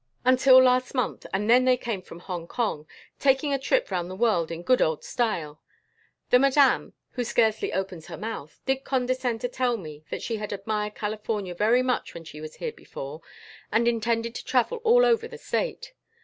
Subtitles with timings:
[0.25, 2.87] Until last month, and then they came from Hong Kong
[3.19, 5.61] taking a trip round the world in good old style.
[6.31, 10.51] The madame, who scarcely opens her month, did condescend to tell me that she had
[10.51, 13.21] admired California very much when she was here before,
[13.71, 15.93] and intended to travel all over the state.